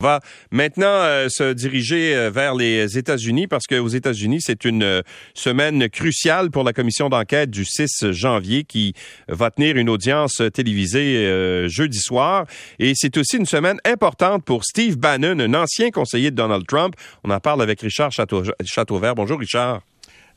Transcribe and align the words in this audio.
On 0.00 0.06
va 0.06 0.20
maintenant 0.52 0.86
euh, 0.86 1.28
se 1.28 1.52
diriger 1.52 2.14
euh, 2.14 2.30
vers 2.30 2.54
les 2.54 2.96
États-Unis 2.98 3.48
parce 3.48 3.66
qu'aux 3.66 3.88
États-Unis, 3.88 4.38
c'est 4.40 4.64
une 4.64 4.84
euh, 4.84 5.02
semaine 5.34 5.88
cruciale 5.88 6.52
pour 6.52 6.62
la 6.62 6.72
commission 6.72 7.08
d'enquête 7.08 7.50
du 7.50 7.64
6 7.64 8.12
janvier 8.12 8.62
qui 8.62 8.94
va 9.26 9.50
tenir 9.50 9.76
une 9.76 9.88
audience 9.88 10.40
télévisée 10.54 11.68
jeudi 11.68 11.98
soir. 11.98 12.46
Et 12.78 12.92
c'est 12.94 13.16
aussi 13.16 13.38
une 13.38 13.46
semaine 13.46 13.80
importante 13.84 14.44
pour 14.44 14.64
Steve 14.64 14.98
Bannon, 14.98 15.40
un 15.40 15.54
ancien 15.54 15.90
conseiller 15.90 16.30
de 16.30 16.36
Donald 16.36 16.64
Trump. 16.68 16.94
On 17.24 17.30
en 17.30 17.40
parle 17.40 17.60
avec 17.60 17.80
Richard 17.80 18.12
Châteauvert. 18.12 19.16
Bonjour 19.16 19.40
Richard. 19.40 19.80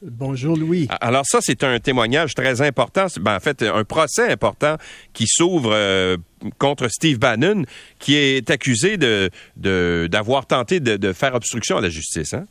Bonjour 0.00 0.56
Louis. 0.56 0.86
Alors 1.00 1.26
ça, 1.26 1.38
c'est 1.42 1.64
un 1.64 1.80
témoignage 1.80 2.34
très 2.34 2.62
important, 2.62 3.06
ben, 3.20 3.36
en 3.36 3.40
fait 3.40 3.62
un 3.62 3.82
procès 3.82 4.30
important 4.30 4.76
qui 5.12 5.26
s'ouvre 5.26 5.72
euh, 5.72 6.16
contre 6.58 6.88
Steve 6.88 7.18
Bannon, 7.18 7.64
qui 7.98 8.14
est 8.14 8.48
accusé 8.50 8.96
d'avoir 9.56 10.46
tenté 10.46 10.78
de, 10.78 10.96
de, 10.96 11.12
faire 11.12 11.34
obstruction 11.34 11.78
à 11.78 11.80
la 11.80 11.88
justice. 11.88 12.32
Hein? 12.32 12.46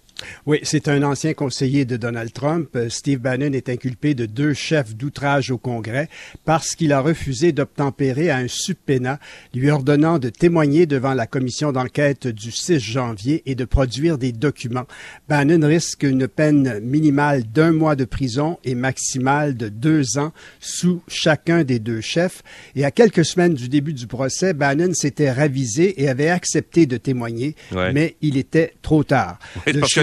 Oui, 0.45 0.59
c'est 0.63 0.87
un 0.87 1.03
ancien 1.03 1.33
conseiller 1.33 1.85
de 1.85 1.97
Donald 1.97 2.31
Trump. 2.33 2.69
Euh, 2.75 2.89
Steve 2.89 3.19
Bannon 3.19 3.53
est 3.53 3.69
inculpé 3.69 4.13
de 4.13 4.25
deux 4.25 4.53
chefs 4.53 4.95
d'outrage 4.95 5.51
au 5.51 5.57
Congrès 5.57 6.09
parce 6.45 6.75
qu'il 6.75 6.93
a 6.93 7.01
refusé 7.01 7.51
d'obtempérer 7.51 8.29
à 8.29 8.37
un 8.37 8.47
subpoena 8.47 9.19
lui 9.53 9.69
ordonnant 9.69 10.19
de 10.19 10.29
témoigner 10.29 10.85
devant 10.85 11.13
la 11.13 11.27
commission 11.27 11.71
d'enquête 11.71 12.27
du 12.27 12.51
6 12.51 12.79
janvier 12.79 13.43
et 13.45 13.55
de 13.55 13.65
produire 13.65 14.17
des 14.17 14.31
documents. 14.31 14.87
Bannon 15.27 15.67
risque 15.67 16.03
une 16.03 16.27
peine 16.27 16.79
minimale 16.79 17.43
d'un 17.43 17.71
mois 17.71 17.95
de 17.95 18.05
prison 18.05 18.57
et 18.63 18.75
maximale 18.75 19.55
de 19.55 19.69
deux 19.69 20.17
ans 20.17 20.31
sous 20.59 21.01
chacun 21.07 21.63
des 21.63 21.79
deux 21.79 22.01
chefs. 22.01 22.41
Et 22.75 22.85
à 22.85 22.91
quelques 22.91 23.25
semaines 23.25 23.53
du 23.53 23.69
début 23.69 23.93
du 23.93 24.07
procès, 24.07 24.53
Bannon 24.53 24.93
s'était 24.93 25.31
ravisé 25.31 26.01
et 26.01 26.09
avait 26.09 26.29
accepté 26.29 26.85
de 26.85 26.97
témoigner, 26.97 27.55
mais 27.93 28.15
il 28.21 28.37
était 28.37 28.73
trop 28.81 29.03
tard 29.03 29.39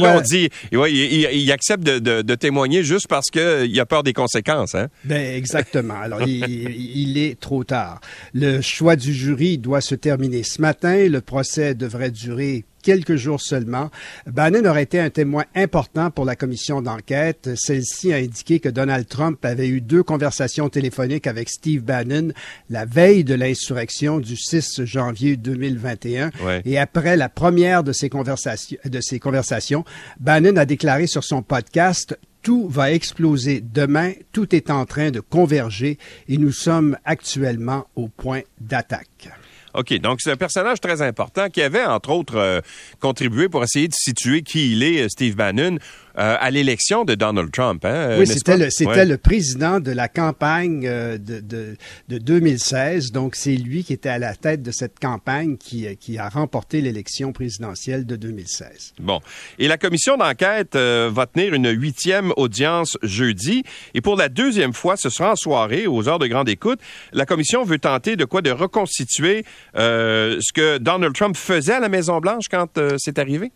on 0.04 0.20
dit, 0.20 0.48
il, 0.72 1.52
accepte 1.52 1.84
de, 1.84 2.34
témoigner 2.34 2.83
juste 2.83 3.08
parce 3.08 3.30
qu'il 3.30 3.80
a 3.80 3.86
peur 3.86 4.02
des 4.02 4.12
conséquences. 4.12 4.74
Hein? 4.74 4.88
Ben, 5.05 5.34
exactement. 5.36 6.00
Alors, 6.00 6.22
il, 6.22 6.44
il, 6.48 7.19
est 7.19 7.38
trop 7.38 7.64
tard. 7.64 8.00
Le 8.32 8.60
choix 8.60 8.97
du 8.97 9.12
jury 9.12 9.58
doit 9.58 9.80
se 9.80 9.94
terminer 9.94 10.42
ce 10.42 10.60
matin. 10.60 11.08
Le 11.08 11.20
procès 11.20 11.75
devrait 11.75 12.10
durer 12.10 12.64
quelques 12.84 13.16
jours 13.16 13.40
seulement. 13.40 13.90
Bannon 14.27 14.64
aurait 14.66 14.84
été 14.84 15.00
un 15.00 15.10
témoin 15.10 15.44
important 15.56 16.10
pour 16.10 16.24
la 16.24 16.36
commission 16.36 16.82
d'enquête. 16.82 17.50
Celle-ci 17.56 18.12
a 18.12 18.16
indiqué 18.16 18.60
que 18.60 18.68
Donald 18.68 19.08
Trump 19.08 19.44
avait 19.44 19.68
eu 19.68 19.80
deux 19.80 20.04
conversations 20.04 20.68
téléphoniques 20.68 21.26
avec 21.26 21.48
Steve 21.48 21.82
Bannon 21.82 22.32
la 22.70 22.84
veille 22.84 23.24
de 23.24 23.34
l'insurrection 23.34 24.20
du 24.20 24.36
6 24.36 24.84
janvier 24.84 25.36
2021. 25.36 26.30
Et 26.64 26.78
après 26.78 27.16
la 27.16 27.28
première 27.28 27.82
de 27.82 27.92
ces 27.92 28.08
conversations, 28.08 28.78
de 28.84 29.00
ces 29.00 29.19
conversations, 29.19 29.84
Bannon 30.20 30.56
a 30.56 30.66
déclaré 30.66 31.06
sur 31.06 31.24
son 31.24 31.42
podcast 31.42 32.16
tout 32.42 32.69
va 32.69 32.92
exploser 32.92 33.62
demain, 33.62 34.12
tout 34.30 34.54
est 34.54 34.70
en 34.70 34.84
train 34.84 35.10
de 35.10 35.20
converger 35.20 35.98
et 36.28 36.36
nous 36.36 36.52
sommes 36.52 36.98
actuellement 37.06 37.86
au 37.96 38.08
point 38.08 38.42
d'attaque. 38.60 39.30
OK, 39.75 39.92
donc 39.98 40.20
c'est 40.20 40.30
un 40.30 40.36
personnage 40.36 40.80
très 40.80 41.03
important 41.03 41.48
qui 41.48 41.61
avait, 41.61 41.84
entre 41.84 42.11
autres, 42.11 42.36
euh, 42.36 42.61
contribué 43.00 43.48
pour 43.48 43.64
essayer 43.64 43.89
de 43.89 43.94
situer 43.94 44.42
qui 44.42 44.72
il 44.72 44.83
est, 44.83 45.03
euh, 45.03 45.08
Steve 45.08 45.34
Bannon. 45.34 45.78
Euh, 46.16 46.36
à 46.39 46.53
l'élection 46.53 47.05
de 47.05 47.16
Donald 47.16 47.50
Trump. 47.50 47.84
Hein, 47.84 48.19
oui, 48.20 48.27
c'était 48.28 48.56
le, 48.56 48.70
c'était 48.70 49.05
le 49.05 49.19
président 49.19 49.81
de 49.81 49.91
la 49.91 50.06
campagne 50.06 50.86
euh, 50.86 51.19
de, 51.19 51.41
de, 51.41 51.77
de 52.08 52.19
2016. 52.19 53.11
Donc, 53.11 53.34
c'est 53.34 53.56
lui 53.56 53.83
qui 53.83 53.92
était 53.92 54.11
à 54.11 54.20
la 54.20 54.36
tête 54.36 54.62
de 54.62 54.70
cette 54.70 55.00
campagne 55.00 55.56
qui, 55.56 55.88
qui 55.97 56.16
a 56.19 56.28
remporté 56.28 56.81
l'élection 56.81 57.33
présidentielle 57.33 58.06
de 58.06 58.14
2016. 58.14 58.94
Bon. 59.00 59.19
Et 59.59 59.66
la 59.66 59.77
commission 59.77 60.16
d'enquête 60.16 60.77
va 60.77 61.27
tenir 61.27 61.53
une 61.53 61.69
huitième 61.70 62.33
audience 62.36 62.97
jeudi. 63.03 63.64
Et 63.94 64.00
pour 64.00 64.14
la 64.14 64.28
deuxième 64.28 64.72
fois, 64.72 64.97
ce 64.97 65.10
sera 65.10 65.32
en 65.32 65.37
soirée, 65.37 65.88
aux 65.88 66.09
heures 66.09 66.21
de 66.21 66.28
grande 66.28 66.48
écoute. 66.48 66.78
La 67.12 67.27
commission 67.27 67.65
veut 67.65 67.81
tenter 67.81 68.15
de 68.15 68.25
quoi? 68.25 68.41
De 68.41 68.53
reconstituer 68.53 69.44
ce 69.75 70.52
que 70.52 70.78
Donald 70.78 71.14
Trump 71.14 71.36
faisait 71.36 71.75
à 71.75 71.80
la 71.80 71.88
Maison-Blanche 71.88 72.47
quand 72.50 72.78
c'est 72.98 73.19
arrivé? 73.19 73.52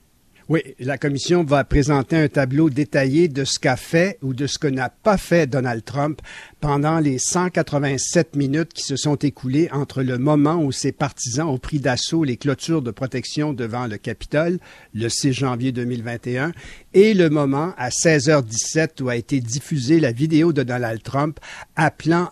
Oui, 0.51 0.63
la 0.79 0.97
commission 0.97 1.45
va 1.45 1.63
présenter 1.63 2.17
un 2.17 2.29
tableau 2.29 2.71
détaillé 2.71 3.29
de 3.29 3.45
ce 3.45 3.59
qu'a 3.59 3.77
fait 3.77 4.19
ou 4.23 4.33
de 4.33 4.47
ce 4.47 4.59
que 4.59 4.67
n'a 4.67 4.89
pas 4.89 5.19
fait 5.19 5.47
Donald 5.47 5.85
Trump 5.85 6.23
pendant 6.63 7.01
les 7.01 7.19
187 7.19 8.35
minutes 8.35 8.73
qui 8.73 8.83
se 8.83 8.97
sont 8.97 9.17
écoulées 9.17 9.69
entre 9.73 10.03
le 10.03 10.17
moment 10.17 10.57
où 10.57 10.73
ses 10.73 10.91
partisans 10.91 11.49
ont 11.49 11.59
pris 11.59 11.81
d'assaut 11.81 12.25
les 12.25 12.39
clôtures 12.39 12.81
de 12.81 12.91
protection 12.91 13.53
devant 13.53 13.87
le 13.87 13.99
Capitole, 13.99 14.59
le 14.95 15.11
6 15.11 15.35
janvier 15.35 15.71
2021, 15.71 16.53
et 16.95 17.13
le 17.13 17.29
moment 17.29 17.75
à 17.77 17.91
16h17 17.91 19.03
où 19.03 19.11
a 19.11 19.17
été 19.17 19.41
diffusée 19.41 20.01
la 20.01 20.13
vidéo 20.13 20.55
de 20.55 20.63
Donald 20.63 21.03
Trump 21.03 21.39
appelant, 21.77 22.29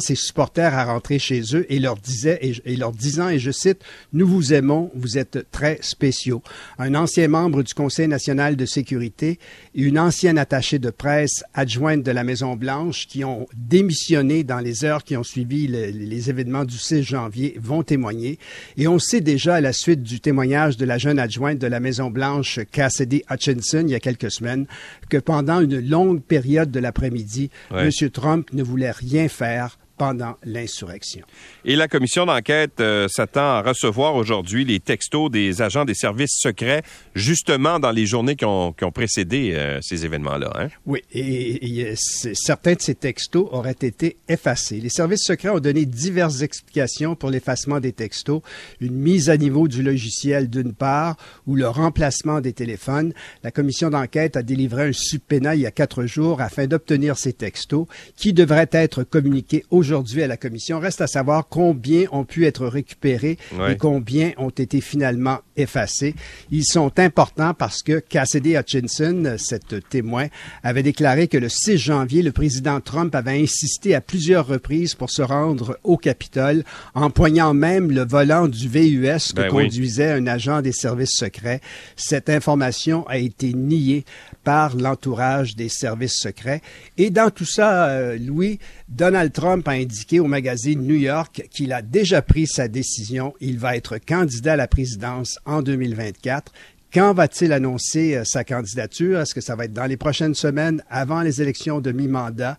ses 0.00 0.16
supporters 0.16 0.74
à 0.74 0.84
rentrer 0.84 1.20
chez 1.20 1.42
eux 1.54 1.64
et 1.68 1.78
leur, 1.78 1.96
et, 2.24 2.76
leur 2.76 2.90
disant, 2.90 3.28
et 3.28 3.38
je 3.38 3.52
cite, 3.52 3.84
Nous 4.12 4.26
vous 4.26 4.52
aimons, 4.52 4.90
vous 4.96 5.16
êtes 5.16 5.48
très 5.52 5.78
spéciaux. 5.80 6.42
Un 6.78 6.96
ancien 6.96 7.19
membre 7.28 7.62
du 7.62 7.74
Conseil 7.74 8.08
national 8.08 8.56
de 8.56 8.66
sécurité 8.66 9.38
et 9.74 9.82
une 9.82 9.98
ancienne 9.98 10.38
attachée 10.38 10.78
de 10.78 10.90
presse 10.90 11.42
adjointe 11.54 12.02
de 12.02 12.10
la 12.10 12.24
Maison-Blanche 12.24 13.06
qui 13.06 13.24
ont 13.24 13.46
démissionné 13.56 14.44
dans 14.44 14.60
les 14.60 14.84
heures 14.84 15.04
qui 15.04 15.16
ont 15.16 15.22
suivi 15.22 15.66
les 15.66 16.30
événements 16.30 16.64
du 16.64 16.78
6 16.78 17.02
janvier 17.02 17.56
vont 17.60 17.82
témoigner. 17.82 18.38
Et 18.76 18.86
on 18.86 18.98
sait 18.98 19.20
déjà 19.20 19.56
à 19.56 19.60
la 19.60 19.72
suite 19.72 20.02
du 20.02 20.20
témoignage 20.20 20.76
de 20.76 20.84
la 20.84 20.98
jeune 20.98 21.18
adjointe 21.18 21.58
de 21.58 21.66
la 21.66 21.80
Maison-Blanche, 21.80 22.60
Cassidy 22.70 23.22
Hutchinson, 23.30 23.84
il 23.86 23.90
y 23.90 23.94
a 23.94 24.00
quelques 24.00 24.30
semaines, 24.30 24.66
que 25.08 25.16
pendant 25.16 25.60
une 25.60 25.80
longue 25.80 26.22
période 26.22 26.70
de 26.70 26.80
l'après-midi, 26.80 27.50
M. 27.72 27.90
Trump 28.12 28.52
ne 28.52 28.62
voulait 28.62 28.92
rien 28.92 29.28
faire 29.28 29.79
pendant 30.00 30.38
l'insurrection. 30.44 31.26
Et 31.66 31.76
la 31.76 31.86
commission 31.86 32.24
d'enquête 32.24 32.80
euh, 32.80 33.06
s'attend 33.06 33.56
à 33.56 33.60
recevoir 33.60 34.14
aujourd'hui 34.14 34.64
les 34.64 34.80
textos 34.80 35.30
des 35.30 35.60
agents 35.60 35.84
des 35.84 35.92
services 35.92 36.38
secrets, 36.38 36.82
justement 37.14 37.78
dans 37.78 37.90
les 37.90 38.06
journées 38.06 38.34
qui 38.34 38.46
ont, 38.46 38.72
précédé 38.94 39.52
euh, 39.52 39.78
ces 39.82 40.06
événements-là. 40.06 40.52
Hein? 40.58 40.68
Oui, 40.86 41.02
et, 41.12 41.92
certains 41.96 42.72
de 42.72 42.80
ces 42.80 42.94
textos 42.94 43.46
auraient 43.52 43.72
été 43.72 44.16
effacés. 44.26 44.80
Les 44.80 44.88
services 44.88 45.20
secrets 45.22 45.50
ont 45.50 45.60
donné 45.60 45.84
diverses 45.84 46.40
explications 46.40 47.14
pour 47.14 47.28
l'effacement 47.28 47.78
des 47.78 47.92
textos, 47.92 48.40
une 48.80 48.94
mise 48.94 49.28
à 49.28 49.36
niveau 49.36 49.68
du 49.68 49.82
logiciel 49.82 50.48
d'une 50.48 50.72
part, 50.72 51.18
ou 51.46 51.56
le 51.56 51.68
remplacement 51.68 52.40
des 52.40 52.54
téléphones. 52.54 53.12
La 53.44 53.50
commission 53.50 53.90
d'enquête 53.90 54.38
a 54.38 54.42
délivré 54.42 54.84
un 54.84 54.92
subpoena 54.94 55.54
il 55.54 55.60
y 55.60 55.66
a 55.66 55.70
quatre 55.70 56.06
jours 56.06 56.40
afin 56.40 56.66
d'obtenir 56.66 57.18
ces 57.18 57.34
textos 57.34 57.86
qui 58.16 58.32
devraient 58.32 58.70
être 58.72 59.02
communiqués 59.02 59.66
aujourd'hui 59.68 59.89
aujourd'hui 59.90 60.22
à 60.22 60.26
la 60.26 60.36
commission. 60.36 60.78
Reste 60.78 61.00
à 61.00 61.06
savoir 61.06 61.48
combien 61.48 62.04
ont 62.12 62.24
pu 62.24 62.46
être 62.46 62.66
récupérés 62.66 63.38
et 63.68 63.76
combien 63.76 64.32
ont 64.38 64.50
été 64.50 64.80
finalement 64.80 65.38
effacés. 65.56 66.14
Ils 66.50 66.64
sont 66.64 66.98
importants 66.98 67.54
parce 67.54 67.82
que 67.82 67.98
Cassidy 67.98 68.56
Hutchinson, 68.56 69.36
cette 69.38 69.88
témoin, 69.88 70.26
avait 70.62 70.82
déclaré 70.82 71.28
que 71.28 71.38
le 71.38 71.48
6 71.48 71.78
janvier, 71.78 72.22
le 72.22 72.32
président 72.32 72.80
Trump 72.80 73.14
avait 73.14 73.40
insisté 73.40 73.94
à 73.94 74.00
plusieurs 74.00 74.46
reprises 74.46 74.94
pour 74.94 75.10
se 75.10 75.22
rendre 75.22 75.78
au 75.84 75.96
Capitole, 75.96 76.64
empoignant 76.94 77.54
même 77.54 77.90
le 77.90 78.04
volant 78.04 78.48
du 78.48 78.68
VUS 78.68 79.32
que 79.34 79.42
ben 79.42 79.48
conduisait 79.48 80.12
un 80.12 80.26
agent 80.26 80.62
des 80.62 80.72
services 80.72 81.16
secrets. 81.16 81.60
Cette 81.96 82.30
information 82.30 83.06
a 83.08 83.18
été 83.18 83.52
niée 83.52 84.04
par 84.44 84.76
l'entourage 84.76 85.56
des 85.56 85.68
services 85.68 86.18
secrets. 86.18 86.62
Et 86.96 87.10
dans 87.10 87.30
tout 87.30 87.44
ça, 87.44 87.88
euh, 87.88 88.18
Louis, 88.18 88.58
Donald 88.88 89.32
Trump 89.32 89.66
a 89.68 89.76
indiqué 89.80 90.20
au 90.20 90.26
magazine 90.26 90.80
New 90.80 90.96
York 90.96 91.46
qu'il 91.50 91.72
a 91.72 91.82
déjà 91.82 92.22
pris 92.22 92.46
sa 92.46 92.68
décision. 92.68 93.34
Il 93.40 93.58
va 93.58 93.76
être 93.76 93.98
candidat 93.98 94.54
à 94.54 94.56
la 94.56 94.68
présidence 94.68 95.38
en 95.44 95.62
2024. 95.62 96.52
Quand 96.92 97.14
va-t-il 97.14 97.52
annoncer 97.52 98.16
euh, 98.16 98.24
sa 98.24 98.42
candidature? 98.44 99.20
Est-ce 99.20 99.34
que 99.34 99.40
ça 99.40 99.54
va 99.54 99.66
être 99.66 99.72
dans 99.72 99.86
les 99.86 99.96
prochaines 99.96 100.34
semaines, 100.34 100.82
avant 100.90 101.22
les 101.22 101.40
élections 101.40 101.80
de 101.80 101.92
mi-mandat 101.92 102.58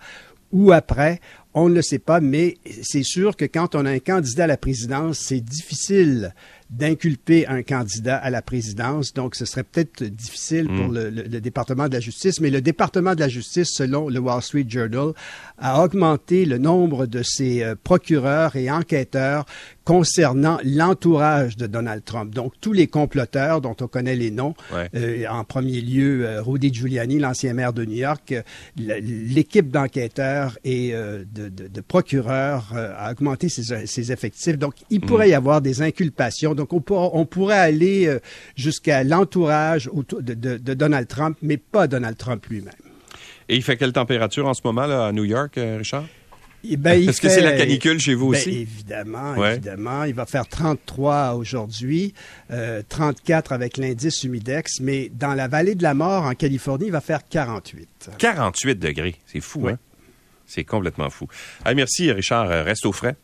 ou 0.52 0.72
après? 0.72 1.20
On 1.54 1.68
ne 1.68 1.76
le 1.76 1.82
sait 1.82 2.00
pas, 2.00 2.22
mais 2.22 2.58
c'est 2.82 3.04
sûr 3.04 3.36
que 3.36 3.44
quand 3.44 3.76
on 3.76 3.86
a 3.86 3.92
un 3.92 4.00
candidat 4.00 4.46
à 4.46 4.48
la 4.48 4.58
présidence, 4.58 5.20
c'est 5.20 5.42
difficile 5.42 6.34
d'inculper 6.72 7.46
un 7.48 7.64
candidat 7.64 8.16
à 8.16 8.30
la 8.30 8.42
présidence. 8.42 9.14
Donc, 9.14 9.36
ce 9.36 9.44
serait 9.44 9.64
peut-être 9.64 10.04
difficile 10.06 10.68
pour 10.68 10.88
mm. 10.88 11.10
le, 11.10 11.42
département 11.42 11.90
de 11.90 11.94
la 11.94 12.00
justice, 12.00 12.40
mais 12.40 12.50
le 12.50 12.62
département 12.62 13.14
de 13.14 13.20
la 13.20 13.28
justice, 13.28 13.72
selon 13.74 14.08
le 14.08 14.20
Wall 14.20 14.42
Street 14.42 14.66
Journal, 14.68 15.12
a 15.58 15.84
augmenté 15.84 16.46
le 16.46 16.58
nombre 16.58 17.08
de 17.08 17.24
ses 17.24 17.62
euh, 17.62 17.76
procureurs 17.82 18.56
et 18.56 18.72
enquêteurs 18.72 19.46
concernant 19.84 20.60
l'entourage 20.64 21.58
de 21.58 21.68
Donald 21.68 22.06
Trump. 22.06 22.34
Donc, 22.34 22.54
tous 22.62 22.72
les 22.72 22.88
comploteurs 22.88 23.60
dont 23.60 23.76
on 23.82 23.88
connaît 23.88 24.16
les 24.16 24.32
noms, 24.32 24.54
euh, 24.96 25.26
en 25.30 25.44
premier 25.44 25.82
lieu, 25.82 26.26
euh, 26.26 26.42
Rudy 26.42 26.74
Giuliani, 26.74 27.20
l'ancien 27.20 27.54
maire 27.54 27.74
de 27.74 27.84
New 27.84 27.98
York, 27.98 28.34
l'équipe 28.78 29.70
d'enquêteurs 29.70 30.58
et 30.64 30.94
de, 30.94 31.82
procureurs 31.82 32.74
a 32.76 33.12
augmenté 33.12 33.50
ses, 33.50 34.12
effectifs. 34.12 34.58
Donc, 34.58 34.76
il 34.90 35.00
mm. 35.00 35.06
pourrait 35.06 35.30
y 35.30 35.34
avoir 35.34 35.62
des 35.62 35.82
inculpations 35.82 36.54
Donc, 36.62 36.92
on, 36.92 37.10
on 37.14 37.26
pourrait 37.26 37.58
aller 37.58 38.08
euh, 38.08 38.20
jusqu'à 38.56 39.04
l'entourage 39.04 39.90
de, 40.20 40.34
de, 40.34 40.74
Donald 40.74 41.08
Trump, 41.08 41.38
mais 41.42 41.58
pas 41.58 41.88
Donald 41.88 42.18
Trump 42.18 42.46
lui-même. 42.48 42.74
Et 43.50 43.56
il 43.56 43.64
fait 43.64 43.78
quelle 43.78 43.94
température 43.94 44.48
en 44.48 44.54
ce 44.54 44.62
moment 44.64 44.86
là, 44.86 45.08
à 45.08 45.12
New 45.12 45.24
York, 45.24 45.58
euh, 45.58 45.78
Richard? 45.80 46.06
Eh 46.64 46.78
ben, 46.78 46.92
Est-ce 46.92 47.20
que 47.20 47.28
c'est 47.28 47.42
la 47.42 47.54
canicule 47.54 48.00
chez 48.00 48.14
vous 48.14 48.30
ben, 48.30 48.38
aussi? 48.38 48.60
Évidemment, 48.60 49.44
évidemment. 49.44 50.04
Il 50.04 50.14
va 50.14 50.28
faire 50.28 50.48
33 50.48 51.34
aujourd'hui, 51.34 52.14
34 52.88 53.52
avec 53.52 53.78
l'indice 53.78 54.24
humidex, 54.24 54.80
mais 54.80 55.10
dans 55.12 55.34
la 55.34 55.48
vallée 55.48 55.74
de 55.74 55.82
la 55.82 55.96
mort, 55.96 56.26
en 56.26 56.36
Californie, 56.36 56.86
il 56.86 56.92
va 56.92 57.02
faire 57.02 57.22
48. 57.28 58.12
48 58.20 58.76
degrés, 58.78 59.16
c'est 59.26 59.42
fou, 59.42 59.68
hein? 59.68 59.80
C'est 60.54 60.66
complètement 60.66 61.10
fou. 61.10 61.28
Ah, 61.64 61.74
merci, 61.74 62.12
Richard. 62.12 62.50
Reste 62.50 62.86
au 62.86 62.92
frais. 62.92 63.16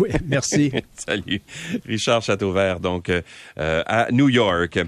oui, 0.00 0.10
merci. 0.26 0.72
Salut. 0.94 1.40
Richard 1.86 2.22
Châteauvert, 2.22 2.80
donc, 2.80 3.10
euh, 3.10 3.22
à 3.86 4.08
New 4.10 4.28
York. 4.28 4.80